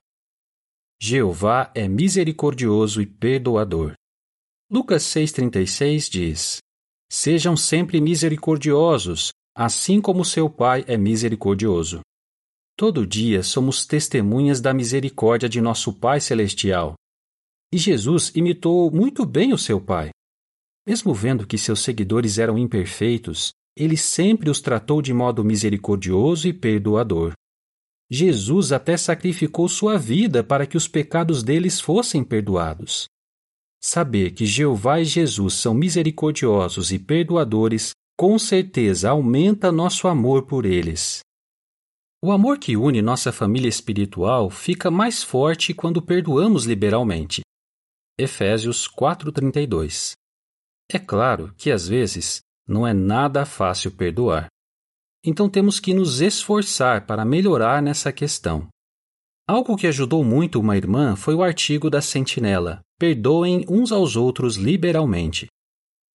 Jeová 1.00 1.70
é 1.76 1.86
misericordioso 1.86 3.00
e 3.00 3.06
perdoador. 3.06 3.94
Lucas 4.68 5.04
6,36 5.04 6.10
diz: 6.10 6.65
Sejam 7.18 7.56
sempre 7.56 7.98
misericordiosos, 7.98 9.30
assim 9.56 10.02
como 10.02 10.22
seu 10.22 10.50
Pai 10.50 10.84
é 10.86 10.98
misericordioso. 10.98 12.00
Todo 12.76 13.06
dia 13.06 13.42
somos 13.42 13.86
testemunhas 13.86 14.60
da 14.60 14.74
misericórdia 14.74 15.48
de 15.48 15.58
nosso 15.58 15.94
Pai 15.94 16.20
Celestial. 16.20 16.92
E 17.72 17.78
Jesus 17.78 18.30
imitou 18.34 18.90
muito 18.90 19.24
bem 19.24 19.54
o 19.54 19.58
seu 19.58 19.80
Pai. 19.80 20.10
Mesmo 20.86 21.14
vendo 21.14 21.46
que 21.46 21.56
seus 21.56 21.80
seguidores 21.80 22.36
eram 22.36 22.58
imperfeitos, 22.58 23.48
ele 23.74 23.96
sempre 23.96 24.50
os 24.50 24.60
tratou 24.60 25.00
de 25.00 25.14
modo 25.14 25.42
misericordioso 25.42 26.46
e 26.46 26.52
perdoador. 26.52 27.32
Jesus 28.10 28.72
até 28.72 28.94
sacrificou 28.98 29.70
sua 29.70 29.96
vida 29.96 30.44
para 30.44 30.66
que 30.66 30.76
os 30.76 30.86
pecados 30.86 31.42
deles 31.42 31.80
fossem 31.80 32.22
perdoados. 32.22 33.06
Saber 33.80 34.32
que 34.32 34.46
Jeová 34.46 35.00
e 35.00 35.04
Jesus 35.04 35.54
são 35.54 35.74
misericordiosos 35.74 36.92
e 36.92 36.98
perdoadores 36.98 37.90
com 38.18 38.38
certeza 38.38 39.10
aumenta 39.10 39.70
nosso 39.70 40.08
amor 40.08 40.46
por 40.46 40.64
eles. 40.64 41.20
O 42.22 42.32
amor 42.32 42.58
que 42.58 42.76
une 42.76 43.02
nossa 43.02 43.30
família 43.30 43.68
espiritual 43.68 44.48
fica 44.48 44.90
mais 44.90 45.22
forte 45.22 45.74
quando 45.74 46.00
perdoamos 46.00 46.64
liberalmente. 46.64 47.42
Efésios 48.18 48.88
4:32 48.88 50.14
é 50.90 50.98
claro 50.98 51.52
que 51.56 51.70
às 51.70 51.86
vezes 51.86 52.40
não 52.66 52.86
é 52.86 52.94
nada 52.94 53.44
fácil 53.44 53.90
perdoar. 53.90 54.46
Então 55.24 55.50
temos 55.50 55.80
que 55.80 55.92
nos 55.92 56.20
esforçar 56.20 57.06
para 57.06 57.24
melhorar 57.24 57.82
nessa 57.82 58.12
questão. 58.12 58.68
Algo 59.48 59.76
que 59.76 59.86
ajudou 59.88 60.24
muito 60.24 60.60
uma 60.60 60.76
irmã 60.76 61.16
foi 61.16 61.34
o 61.34 61.42
artigo 61.42 61.90
da 61.90 62.00
Sentinela 62.00 62.85
Perdoem 62.98 63.64
uns 63.68 63.92
aos 63.92 64.16
outros 64.16 64.56
liberalmente. 64.56 65.46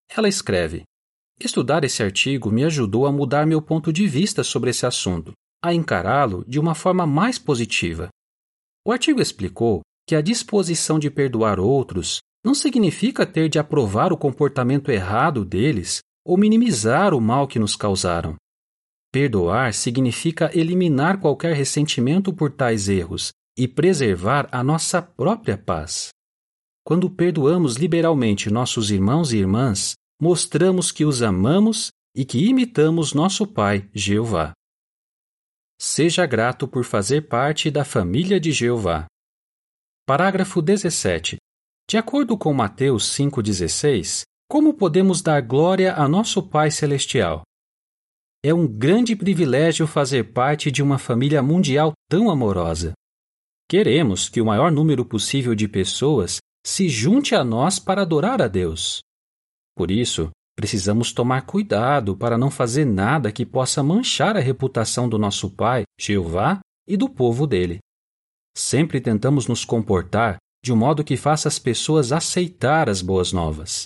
Ela 0.10 0.28
escreve: 0.28 0.84
Estudar 1.40 1.84
esse 1.84 2.02
artigo 2.02 2.52
me 2.52 2.64
ajudou 2.64 3.06
a 3.06 3.12
mudar 3.12 3.46
meu 3.46 3.62
ponto 3.62 3.94
de 3.94 4.08
vista 4.08 4.44
sobre 4.44 4.72
esse 4.72 4.86
assunto, 4.86 5.32
a 5.64 5.74
encará-lo 5.74 6.44
de 6.48 6.60
uma 6.60 6.74
forma 6.74 7.06
mais 7.06 7.38
positiva. 7.38 8.10
O 8.84 8.92
artigo 8.92 9.22
explicou 9.22 9.82
que 10.08 10.16
a 10.16 10.22
disposição 10.22 10.98
de 10.98 11.12
perdoar 11.12 11.60
outros 11.60 12.20
não 12.44 12.56
significa 12.56 13.28
ter 13.28 13.48
de 13.48 13.60
aprovar 13.60 14.12
o 14.12 14.18
comportamento 14.18 14.90
errado 14.90 15.46
deles 15.46 16.00
ou 16.26 16.36
minimizar 16.36 17.14
o 17.14 17.22
mal 17.22 17.48
que 17.48 17.60
nos 17.60 17.76
causaram. 17.76 18.36
Perdoar 19.12 19.74
significa 19.74 20.50
eliminar 20.58 21.20
qualquer 21.20 21.54
ressentimento 21.54 22.34
por 22.34 22.52
tais 22.52 22.90
erros 22.90 23.32
e 23.56 23.68
preservar 23.68 24.48
a 24.52 24.64
nossa 24.64 25.02
própria 25.02 25.58
paz. 25.58 26.10
Quando 26.84 27.10
perdoamos 27.10 27.76
liberalmente 27.76 28.50
nossos 28.50 28.90
irmãos 28.90 29.32
e 29.32 29.38
irmãs, 29.38 29.94
mostramos 30.20 30.92
que 30.92 31.06
os 31.06 31.22
amamos 31.22 31.92
e 32.16 32.26
que 32.26 32.40
imitamos 32.40 33.14
nosso 33.14 33.46
Pai, 33.46 33.90
Jeová. 33.94 34.52
Seja 35.80 36.26
grato 36.26 36.68
por 36.68 36.84
fazer 36.84 37.28
parte 37.28 37.72
da 37.72 37.86
família 37.86 38.40
de 38.40 38.52
Jeová. 38.52 39.06
Parágrafo 40.06 40.62
17. 40.62 41.38
De 41.90 41.98
acordo 41.98 42.38
com 42.38 42.54
Mateus 42.54 43.06
5,16, 43.16 44.24
como 44.50 44.74
podemos 44.74 45.22
dar 45.22 45.42
glória 45.42 45.96
a 45.96 46.08
nosso 46.08 46.44
Pai 46.44 46.70
Celestial? 46.70 47.44
É 48.44 48.54
um 48.54 48.68
grande 48.68 49.16
privilégio 49.16 49.86
fazer 49.86 50.34
parte 50.34 50.72
de 50.72 50.82
uma 50.82 50.98
família 50.98 51.44
mundial 51.44 51.94
tão 52.10 52.30
amorosa. 52.30 52.94
Queremos 53.70 54.28
que 54.28 54.42
o 54.42 54.46
maior 54.46 54.72
número 54.72 55.06
possível 55.06 55.56
de 55.56 55.68
pessoas 55.68 56.40
se 56.65 56.88
junte 56.88 57.36
a 57.36 57.44
nós 57.44 57.80
para 57.80 58.01
adorar 58.01 58.41
a 58.41 58.48
Deus. 58.48 59.01
Por 59.75 59.89
isso, 59.89 60.30
precisamos 60.56 61.12
tomar 61.12 61.46
cuidado 61.46 62.15
para 62.15 62.38
não 62.38 62.51
fazer 62.51 62.86
nada 62.86 63.32
que 63.32 63.46
possa 63.46 63.82
manchar 63.82 64.38
a 64.38 64.39
reputação 64.39 65.10
do 65.10 65.18
nosso 65.18 65.50
Pai, 65.50 65.84
Jeová, 66.00 66.60
e 66.88 66.98
do 66.98 67.10
povo 67.10 67.48
dele. 67.48 67.80
Sempre 68.56 69.00
tentamos 69.00 69.48
nos 69.48 69.63
comportar 69.63 70.38
de 70.63 70.72
um 70.72 70.75
modo 70.75 71.03
que 71.03 71.18
faça 71.18 71.48
as 71.48 71.58
pessoas 71.58 72.12
aceitar 72.12 72.89
as 72.89 73.01
boas 73.01 73.32
novas. 73.32 73.86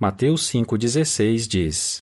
Mateus 0.00 0.50
5,16 0.50 1.46
diz: 1.46 1.98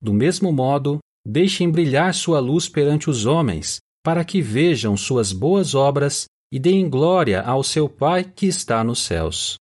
Do 0.00 0.12
mesmo 0.12 0.52
modo, 0.52 0.98
deixem 1.26 1.70
brilhar 1.70 2.14
sua 2.14 2.40
luz 2.40 2.68
perante 2.68 3.10
os 3.10 3.26
homens, 3.26 3.78
para 4.02 4.24
que 4.24 4.40
vejam 4.40 4.96
suas 4.96 5.32
boas 5.32 5.74
obras 5.74 6.24
e 6.52 6.58
deem 6.58 6.90
glória 6.90 7.40
ao 7.40 7.64
seu 7.64 7.88
Pai 7.88 8.22
que 8.22 8.46
está 8.46 8.84
nos 8.84 8.98
céus. 8.98 9.56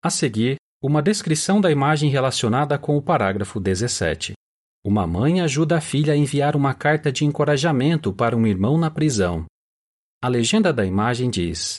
A 0.00 0.08
seguir, 0.08 0.56
uma 0.80 1.02
descrição 1.02 1.60
da 1.60 1.72
imagem 1.72 2.08
relacionada 2.08 2.78
com 2.78 2.96
o 2.96 3.02
parágrafo 3.02 3.58
17. 3.58 4.32
Uma 4.84 5.08
mãe 5.08 5.40
ajuda 5.40 5.78
a 5.78 5.80
filha 5.80 6.12
a 6.12 6.16
enviar 6.16 6.54
uma 6.54 6.72
carta 6.72 7.10
de 7.10 7.24
encorajamento 7.24 8.12
para 8.12 8.36
um 8.36 8.46
irmão 8.46 8.78
na 8.78 8.88
prisão. 8.88 9.44
A 10.22 10.28
legenda 10.28 10.72
da 10.72 10.86
imagem 10.86 11.28
diz: 11.28 11.78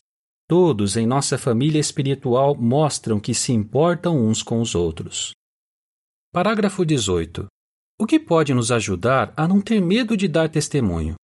Todos 0.50 0.98
em 0.98 1.08
nossa 1.08 1.38
família 1.38 1.80
espiritual 1.80 2.56
mostram 2.56 3.22
que 3.22 3.34
se 3.34 3.54
importam 3.54 4.20
uns 4.20 4.44
com 4.44 4.60
os 4.60 4.76
outros. 4.76 5.32
Parágrafo 6.34 6.86
18. 6.86 7.48
O 7.98 8.06
que 8.06 8.20
pode 8.20 8.54
nos 8.54 8.70
ajudar 8.70 9.34
a 9.38 9.48
não 9.48 9.62
ter 9.62 9.80
medo 9.82 10.18
de 10.18 10.28
dar 10.28 10.50
testemunho? 10.50 11.16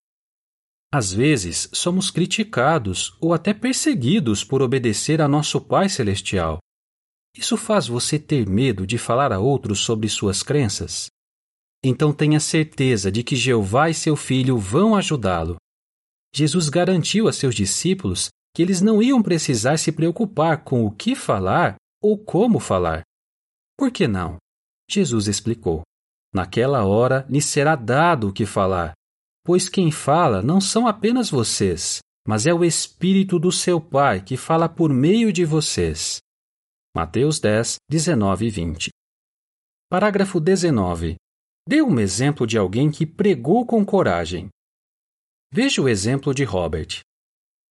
Às 0.96 1.12
vezes, 1.12 1.68
somos 1.72 2.08
criticados 2.08 3.16
ou 3.20 3.34
até 3.34 3.52
perseguidos 3.52 4.44
por 4.44 4.62
obedecer 4.62 5.20
a 5.20 5.26
nosso 5.26 5.60
Pai 5.60 5.88
Celestial. 5.88 6.58
Isso 7.36 7.56
faz 7.56 7.88
você 7.88 8.16
ter 8.16 8.48
medo 8.48 8.86
de 8.86 8.96
falar 8.96 9.32
a 9.32 9.40
outros 9.40 9.80
sobre 9.80 10.08
suas 10.08 10.40
crenças? 10.40 11.08
Então 11.84 12.12
tenha 12.12 12.38
certeza 12.38 13.10
de 13.10 13.24
que 13.24 13.34
Jeová 13.34 13.90
e 13.90 13.94
seu 13.94 14.14
filho 14.14 14.56
vão 14.56 14.94
ajudá-lo. 14.94 15.56
Jesus 16.32 16.68
garantiu 16.68 17.26
a 17.26 17.32
seus 17.32 17.56
discípulos 17.56 18.28
que 18.54 18.62
eles 18.62 18.80
não 18.80 19.02
iam 19.02 19.20
precisar 19.20 19.78
se 19.78 19.90
preocupar 19.90 20.62
com 20.62 20.86
o 20.86 20.92
que 20.92 21.16
falar 21.16 21.74
ou 22.00 22.16
como 22.16 22.60
falar. 22.60 23.02
Por 23.76 23.90
que 23.90 24.06
não? 24.06 24.36
Jesus 24.88 25.26
explicou. 25.26 25.82
Naquela 26.32 26.84
hora 26.84 27.26
lhe 27.28 27.42
será 27.42 27.74
dado 27.74 28.28
o 28.28 28.32
que 28.32 28.46
falar, 28.46 28.94
pois 29.44 29.68
quem 29.68 29.92
fala 29.92 30.42
não 30.42 30.60
são 30.60 30.86
apenas 30.86 31.30
vocês, 31.30 32.00
mas 32.26 32.46
é 32.46 32.54
o 32.54 32.64
Espírito 32.64 33.38
do 33.38 33.52
seu 33.52 33.80
Pai 33.80 34.24
que 34.24 34.36
fala 34.36 34.68
por 34.68 34.92
meio 34.92 35.32
de 35.32 35.44
vocês. 35.44 36.18
Mateus 36.96 37.38
10, 37.38 37.76
19 37.88 38.46
e 38.46 38.50
20. 38.50 38.90
Parágrafo 39.90 40.40
19. 40.40 41.16
Dê 41.68 41.82
um 41.82 42.00
exemplo 42.00 42.46
de 42.46 42.56
alguém 42.56 42.90
que 42.90 43.06
pregou 43.06 43.66
com 43.66 43.84
coragem. 43.84 44.48
Veja 45.52 45.82
o 45.82 45.88
exemplo 45.88 46.34
de 46.34 46.44
Robert. 46.44 47.00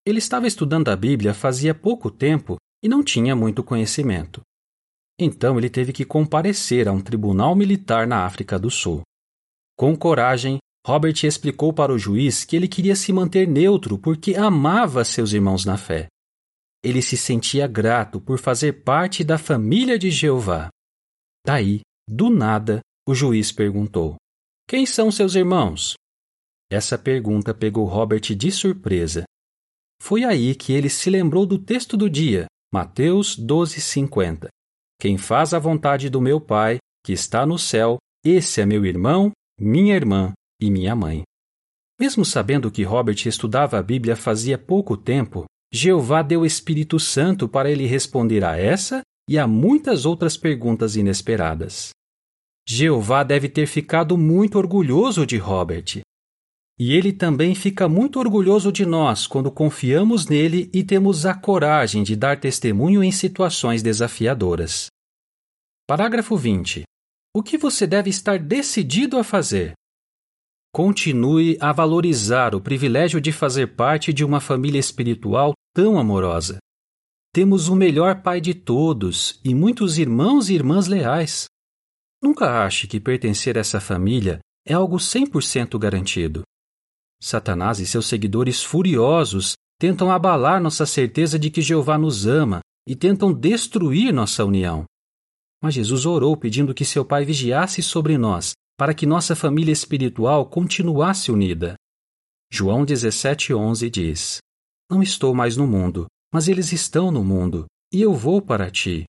Ele 0.06 0.20
estava 0.20 0.48
estudando 0.48 0.90
a 0.90 0.96
Bíblia 0.96 1.34
fazia 1.34 1.74
pouco 1.74 2.12
tempo 2.12 2.58
e 2.84 2.88
não 2.88 3.04
tinha 3.04 3.36
muito 3.36 3.64
conhecimento. 3.64 4.42
Então 5.20 5.58
ele 5.58 5.70
teve 5.70 5.94
que 5.94 6.06
comparecer 6.06 6.88
a 6.88 6.92
um 6.92 7.02
tribunal 7.02 7.56
militar 7.56 8.06
na 8.06 8.26
África 8.26 8.60
do 8.60 8.70
Sul. 8.70 9.02
Com 9.78 9.96
coragem, 9.96 10.58
Robert 10.86 11.24
explicou 11.24 11.72
para 11.72 11.94
o 11.94 11.98
juiz 11.98 12.44
que 12.44 12.58
ele 12.58 12.68
queria 12.68 12.96
se 12.96 13.14
manter 13.14 13.48
neutro 13.48 13.98
porque 13.98 14.36
amava 14.36 15.06
seus 15.06 15.32
irmãos 15.32 15.64
na 15.64 15.78
fé. 15.78 16.08
Ele 16.84 17.02
se 17.02 17.16
sentia 17.16 17.66
grato 17.66 18.20
por 18.20 18.38
fazer 18.38 18.84
parte 18.84 19.24
da 19.24 19.38
família 19.38 19.98
de 19.98 20.12
Jeová. 20.12 20.68
Daí, 21.46 21.80
do 22.06 22.30
nada, 22.30 22.82
o 23.08 23.16
juiz 23.16 23.50
perguntou: 23.50 24.18
Quem 24.68 24.86
são 24.86 25.10
seus 25.10 25.36
irmãos? 25.36 25.94
Essa 26.70 26.98
pergunta 26.98 27.54
pegou 27.54 27.86
Robert 27.86 28.36
de 28.36 28.52
surpresa. 28.52 29.24
Foi 30.02 30.26
aí 30.26 30.54
que 30.54 30.74
ele 30.74 30.90
se 30.90 31.10
lembrou 31.10 31.46
do 31.46 31.58
texto 31.58 31.96
do 31.96 32.10
dia, 32.10 32.46
Mateus 32.74 33.38
12:50. 33.38 34.50
Quem 35.00 35.18
faz 35.18 35.54
a 35.54 35.60
vontade 35.60 36.10
do 36.10 36.20
meu 36.20 36.42
Pai, 36.42 36.78
que 37.06 37.14
está 37.14 37.46
no 37.46 37.58
céu, 37.58 37.98
esse 38.26 38.60
é 38.60 38.66
meu 38.66 38.86
irmão, 38.86 39.32
minha 39.58 39.96
irmã 39.96 40.34
e 40.64 40.72
minha 40.72 40.96
mãe. 40.96 41.24
Mesmo 42.00 42.24
sabendo 42.24 42.72
que 42.72 42.84
Robert 42.84 43.18
estudava 43.26 43.78
a 43.78 43.84
Bíblia 43.84 44.16
fazia 44.16 44.58
pouco 44.58 44.96
tempo, 44.96 45.44
Jeová 45.74 46.22
deu 46.22 46.42
o 46.42 46.46
Espírito 46.46 47.00
Santo 47.00 47.50
para 47.50 47.70
ele 47.70 47.86
responder 47.86 48.46
a 48.46 48.58
essa 48.58 49.02
e 49.30 49.38
a 49.38 49.46
muitas 49.46 50.06
outras 50.06 50.38
perguntas 50.38 50.96
inesperadas. 50.96 51.90
Jeová 52.66 53.24
deve 53.24 53.50
ter 53.50 53.68
ficado 53.68 54.18
muito 54.18 54.58
orgulhoso 54.58 55.26
de 55.26 55.38
Robert. 55.38 56.02
E 56.80 56.94
ele 56.94 57.12
também 57.12 57.54
fica 57.54 57.90
muito 57.90 58.18
orgulhoso 58.20 58.72
de 58.72 58.86
nós 58.86 59.28
quando 59.28 59.52
confiamos 59.52 60.28
nele 60.28 60.72
e 60.74 60.82
temos 60.82 61.26
a 61.26 61.34
coragem 61.34 62.04
de 62.04 62.16
dar 62.16 62.40
testemunho 62.40 63.04
em 63.04 63.12
situações 63.12 63.84
desafiadoras. 63.84 64.88
Parágrafo 65.86 66.38
20. 66.38 66.84
O 67.36 67.44
que 67.44 67.58
você 67.58 67.86
deve 67.86 68.10
estar 68.10 68.40
decidido 68.40 69.18
a 69.18 69.24
fazer? 69.24 69.74
Continue 70.76 71.56
a 71.60 71.72
valorizar 71.72 72.56
o 72.56 72.60
privilégio 72.60 73.22
de 73.22 73.32
fazer 73.32 73.76
parte 73.76 74.12
de 74.12 74.26
uma 74.26 74.40
família 74.40 74.80
espiritual 74.80 75.54
tão 75.72 76.00
amorosa. 76.00 76.58
Temos 77.32 77.68
o 77.68 77.76
melhor 77.76 78.24
pai 78.24 78.42
de 78.42 78.56
todos 78.56 79.40
e 79.46 79.54
muitos 79.54 80.00
irmãos 80.00 80.50
e 80.50 80.56
irmãs 80.56 80.88
leais. 80.88 81.46
Nunca 82.20 82.66
ache 82.66 82.88
que 82.88 83.00
pertencer 83.00 83.56
a 83.56 83.62
essa 83.62 83.80
família 83.80 84.40
é 84.66 84.74
algo 84.74 84.98
100% 84.98 85.78
garantido. 85.78 86.42
Satanás 87.22 87.80
e 87.80 87.86
seus 87.86 88.08
seguidores 88.08 88.64
furiosos 88.64 89.54
tentam 89.80 90.12
abalar 90.12 90.60
nossa 90.60 90.88
certeza 90.88 91.38
de 91.38 91.52
que 91.52 91.62
Jeová 91.62 92.00
nos 92.00 92.26
ama 92.26 92.62
e 92.90 92.96
tentam 92.96 93.32
destruir 93.32 94.12
nossa 94.12 94.44
união. 94.44 94.86
Mas 95.62 95.76
Jesus 95.76 96.08
orou 96.08 96.36
pedindo 96.36 96.74
que 96.74 96.84
seu 96.84 97.06
Pai 97.06 97.24
vigiasse 97.24 97.84
sobre 97.84 98.18
nós, 98.18 98.54
para 98.78 98.94
que 98.94 99.06
nossa 99.06 99.36
família 99.36 99.72
espiritual 99.72 100.46
continuasse 100.46 101.32
unida. 101.32 101.76
João 102.52 102.86
17,11 102.86 103.90
diz: 103.90 104.38
Não 104.90 105.02
estou 105.02 105.34
mais 105.34 105.58
no 105.58 105.68
mundo, 105.68 106.08
mas 106.34 106.48
eles 106.48 106.72
estão 106.72 107.12
no 107.12 107.24
mundo, 107.24 107.66
e 107.92 108.02
eu 108.02 108.14
vou 108.14 108.42
para 108.42 108.70
ti. 108.70 109.06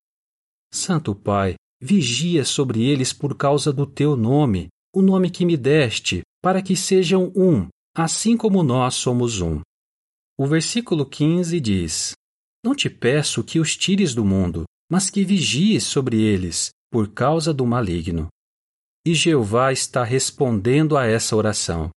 Santo 0.73 1.15
Pai, 1.15 1.55
vigia 1.81 2.45
sobre 2.45 2.83
eles 2.83 3.13
por 3.13 3.37
causa 3.37 3.73
do 3.73 3.87
teu 3.87 4.17
nome, 4.17 4.69
o 4.95 5.03
nome 5.03 5.31
que 5.31 5.45
me 5.45 5.57
deste, 5.57 6.23
para 6.43 6.63
que 6.63 6.77
sejam 6.77 7.33
um, 7.37 7.69
assim 7.97 8.37
como 8.37 8.63
nós 8.63 8.95
somos 8.95 9.41
um. 9.41 9.61
O 10.39 10.47
versículo 10.47 11.07
15 11.07 11.61
diz: 11.61 12.13
Não 12.65 12.75
te 12.75 12.91
peço 12.91 13.45
que 13.45 13.61
os 13.61 13.77
tires 13.77 14.15
do 14.15 14.25
mundo, 14.25 14.65
mas 14.91 15.11
que 15.11 15.25
vigies 15.25 15.85
sobre 15.85 16.21
eles, 16.21 16.71
por 16.91 17.09
causa 17.09 17.53
do 17.53 17.67
maligno. 17.67 18.29
E 19.07 19.15
Jeová 19.15 19.73
está 19.73 20.03
respondendo 20.03 20.97
a 20.97 21.07
essa 21.07 21.37
oração. 21.37 21.91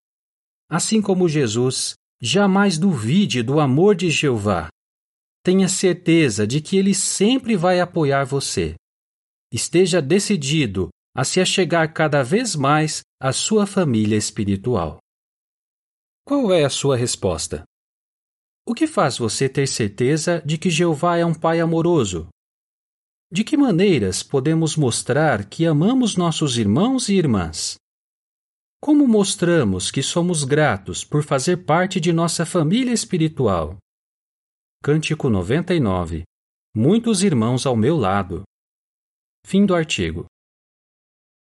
Assim 0.70 1.02
como 1.02 1.30
Jesus, 1.30 1.94
jamais 2.22 2.78
duvide 2.78 3.42
do 3.42 3.60
amor 3.60 3.96
de 3.96 4.10
Jeová. 4.10 4.68
Tenha 5.42 5.70
certeza 5.70 6.46
de 6.46 6.60
que 6.60 6.76
ele 6.76 6.94
sempre 6.94 7.56
vai 7.56 7.80
apoiar 7.80 8.26
você. 8.26 8.76
Esteja 9.52 10.02
decidido 10.02 10.90
a 11.16 11.24
se 11.24 11.40
achegar 11.40 11.94
cada 11.94 12.22
vez 12.22 12.56
mais 12.56 13.02
à 13.20 13.32
sua 13.32 13.66
família 13.66 14.18
espiritual. 14.18 15.00
Qual 16.26 16.52
é 16.52 16.66
a 16.66 16.70
sua 16.70 16.98
resposta? 16.98 17.64
O 18.68 18.74
que 18.74 18.86
faz 18.86 19.18
você 19.18 19.48
ter 19.48 19.66
certeza 19.66 20.42
de 20.46 20.58
que 20.58 20.70
Jeová 20.70 21.16
é 21.16 21.26
um 21.26 21.34
Pai 21.34 21.62
amoroso, 21.62 22.28
de 23.32 23.44
que 23.44 23.58
maneiras 23.58 24.24
podemos 24.24 24.78
mostrar 24.78 25.50
que 25.50 25.66
amamos 25.66 26.16
nossos 26.16 26.58
irmãos 26.58 27.10
e 27.10 27.16
irmãs? 27.16 27.76
Como 28.82 29.08
mostramos 29.08 29.92
que 29.92 30.02
somos 30.02 30.44
gratos 30.44 31.04
por 31.04 31.24
fazer 31.24 31.66
parte 31.66 32.00
de 32.00 32.14
nossa 32.14 32.46
família 32.46 32.94
espiritual? 32.94 33.78
Cântico 34.82 35.30
99 35.30 36.24
Muitos 36.74 37.24
irmãos 37.24 37.66
ao 37.66 37.76
meu 37.76 37.98
lado. 37.98 38.44
Fim 39.46 39.66
do 39.66 39.76
artigo. 39.76 40.26